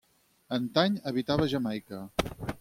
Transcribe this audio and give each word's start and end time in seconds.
Antany 0.57 0.95
habitava 1.11 1.49
Jamaica. 1.55 2.03